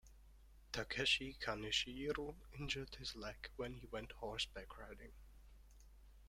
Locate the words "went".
3.85-4.13